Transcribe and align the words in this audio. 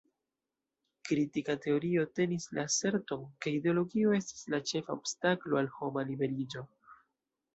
Kritika 1.09 1.55
teorio 1.65 2.05
tenis 2.19 2.47
la 2.59 2.63
aserton, 2.71 3.27
ke 3.45 3.53
ideologio 3.57 4.15
estas 4.21 4.49
la 4.55 4.61
ĉefa 4.71 4.95
obstaklo 5.01 5.61
al 5.63 5.71
homa 5.79 6.07
liberiĝo. 6.11 6.65